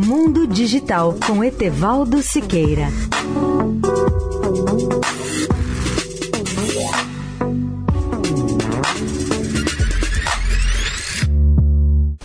Mundo 0.00 0.46
Digital 0.46 1.16
com 1.26 1.42
Etevaldo 1.42 2.22
Siqueira. 2.22 2.86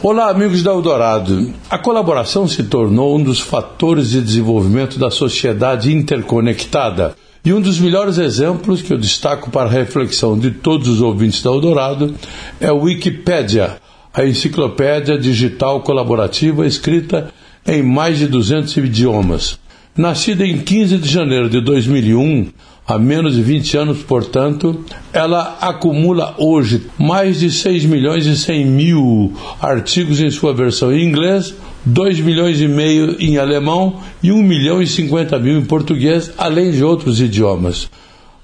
Olá, 0.03 0.29
amigos 0.29 0.61
da 0.61 0.69
Eldorado. 0.69 1.51
A 1.67 1.79
colaboração 1.79 2.47
se 2.47 2.61
tornou 2.65 3.17
um 3.17 3.23
dos 3.23 3.39
fatores 3.39 4.11
de 4.11 4.21
desenvolvimento 4.21 4.99
da 4.99 5.09
sociedade 5.09 5.91
interconectada. 5.91 7.15
E 7.43 7.51
um 7.51 7.59
dos 7.59 7.79
melhores 7.79 8.19
exemplos 8.19 8.83
que 8.83 8.93
eu 8.93 8.99
destaco 8.99 9.49
para 9.49 9.67
a 9.67 9.73
reflexão 9.73 10.37
de 10.37 10.51
todos 10.51 10.87
os 10.87 11.01
ouvintes 11.01 11.41
da 11.41 11.49
Eldorado 11.49 12.13
é 12.61 12.71
o 12.71 12.81
Wikipédia, 12.83 13.77
a 14.13 14.23
enciclopédia 14.23 15.17
digital 15.17 15.81
colaborativa 15.81 16.67
escrita 16.67 17.33
em 17.67 17.81
mais 17.81 18.19
de 18.19 18.27
200 18.27 18.75
idiomas. 18.77 19.59
Nascida 19.95 20.45
em 20.45 20.57
15 20.57 20.97
de 20.97 21.07
janeiro 21.07 21.49
de 21.49 21.61
2001, 21.61 22.47
há 22.87 22.97
menos 22.97 23.35
de 23.35 23.41
20 23.41 23.77
anos, 23.77 24.03
portanto, 24.03 24.83
ela 25.11 25.57
acumula 25.61 26.35
hoje 26.37 26.87
mais 26.97 27.39
de 27.39 27.51
6 27.51 27.85
milhões 27.85 28.25
e 28.25 28.35
100 28.35 28.65
mil 28.65 29.33
artigos 29.61 30.19
em 30.19 30.31
sua 30.31 30.53
versão 30.53 30.91
em 30.91 31.07
inglês, 31.07 31.53
2 31.85 32.19
milhões 32.21 32.59
e 32.59 32.67
meio 32.67 33.15
em 33.19 33.37
alemão 33.37 33.99
e 34.21 34.31
1 34.31 34.41
milhão 34.41 34.81
e 34.81 34.87
50 34.87 35.37
mil 35.39 35.59
em 35.59 35.65
português, 35.65 36.31
além 36.37 36.71
de 36.71 36.83
outros 36.83 37.21
idiomas. 37.21 37.89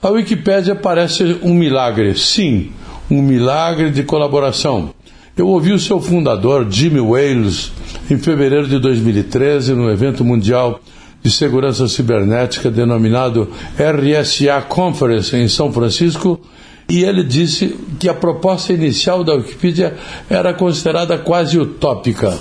A 0.01 0.09
Wikipédia 0.09 0.75
parece 0.75 1.37
um 1.41 1.53
milagre, 1.53 2.15
sim, 2.15 2.71
um 3.09 3.21
milagre 3.21 3.89
de 3.89 4.03
colaboração. 4.03 4.93
Eu 5.39 5.47
ouvi 5.47 5.71
o 5.71 5.79
seu 5.79 6.01
fundador, 6.01 6.67
Jimmy 6.69 6.99
Wales, 6.99 7.71
em 8.11 8.17
fevereiro 8.17 8.67
de 8.67 8.77
2013, 8.77 9.73
no 9.73 9.89
evento 9.89 10.25
mundial 10.25 10.81
de 11.23 11.31
segurança 11.31 11.87
cibernética 11.87 12.69
denominado 12.69 13.49
RSA 13.77 14.61
Conference 14.67 15.33
em 15.37 15.47
São 15.47 15.71
Francisco, 15.71 16.41
e 16.89 17.03
ele 17.05 17.23
disse 17.23 17.73
que 17.97 18.09
a 18.09 18.13
proposta 18.13 18.73
inicial 18.73 19.23
da 19.23 19.33
Wikipedia 19.33 19.95
era 20.29 20.53
considerada 20.53 21.17
quase 21.17 21.57
utópica. 21.57 22.37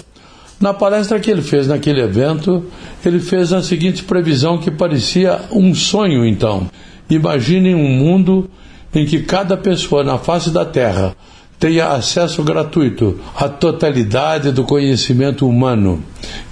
Na 0.61 0.75
palestra 0.75 1.21
que 1.21 1.31
ele 1.31 1.43
fez 1.43 1.69
naquele 1.69 2.01
evento, 2.01 2.65
ele 3.07 3.21
fez 3.21 3.53
a 3.53 3.62
seguinte 3.62 4.03
previsão 4.03 4.59
que 4.59 4.73
parecia 4.73 5.43
um 5.53 5.73
sonho 5.73 6.27
então. 6.27 6.69
Imaginem 7.09 7.77
um 7.77 7.91
mundo 7.91 8.51
em 8.93 9.07
que 9.07 9.21
cada 9.21 9.57
pessoa 9.57 10.03
na 10.03 10.19
face 10.19 10.51
da 10.51 10.65
Terra 10.65 11.15
tenha 11.59 11.89
acesso 11.89 12.42
gratuito 12.42 13.19
à 13.34 13.48
totalidade 13.48 14.53
do 14.53 14.64
conhecimento 14.64 15.47
humano. 15.47 16.03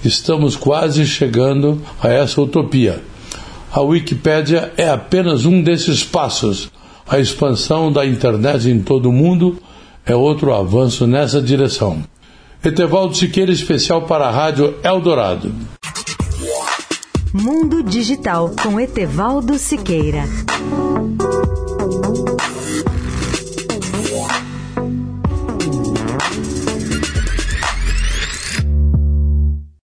Estamos 0.03 0.55
quase 0.55 1.05
chegando 1.05 1.81
a 2.01 2.09
essa 2.09 2.41
utopia. 2.41 3.01
A 3.71 3.81
Wikipédia 3.81 4.73
é 4.77 4.89
apenas 4.89 5.45
um 5.45 5.61
desses 5.61 6.03
passos. 6.03 6.71
A 7.07 7.19
expansão 7.19 7.91
da 7.91 8.05
internet 8.05 8.69
em 8.69 8.81
todo 8.81 9.09
o 9.09 9.13
mundo 9.13 9.57
é 10.05 10.15
outro 10.15 10.53
avanço 10.53 11.07
nessa 11.07 11.41
direção. 11.41 12.03
Etevaldo 12.63 13.15
Siqueira, 13.15 13.51
especial 13.51 14.03
para 14.03 14.27
a 14.27 14.31
Rádio 14.31 14.75
Eldorado. 14.83 15.53
Mundo 17.33 17.83
Digital 17.83 18.51
com 18.61 18.79
Etevaldo 18.79 19.57
Siqueira. 19.59 20.23